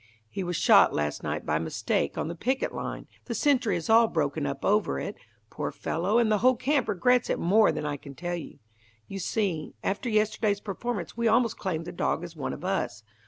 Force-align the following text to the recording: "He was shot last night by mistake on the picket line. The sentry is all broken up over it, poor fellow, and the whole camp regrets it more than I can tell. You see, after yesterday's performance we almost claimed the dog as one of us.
"He 0.31 0.43
was 0.43 0.55
shot 0.55 0.95
last 0.95 1.21
night 1.21 1.45
by 1.45 1.59
mistake 1.59 2.17
on 2.17 2.27
the 2.27 2.33
picket 2.33 2.73
line. 2.73 3.05
The 3.25 3.35
sentry 3.35 3.77
is 3.77 3.87
all 3.87 4.07
broken 4.07 4.47
up 4.47 4.65
over 4.65 4.99
it, 4.99 5.15
poor 5.51 5.71
fellow, 5.71 6.17
and 6.17 6.31
the 6.31 6.39
whole 6.39 6.55
camp 6.55 6.87
regrets 6.89 7.29
it 7.29 7.37
more 7.37 7.71
than 7.71 7.85
I 7.85 7.97
can 7.97 8.15
tell. 8.15 8.33
You 8.35 9.19
see, 9.19 9.75
after 9.83 10.09
yesterday's 10.09 10.59
performance 10.59 11.15
we 11.15 11.27
almost 11.27 11.59
claimed 11.59 11.85
the 11.85 11.91
dog 11.91 12.23
as 12.23 12.35
one 12.35 12.51
of 12.51 12.65
us. 12.65 13.03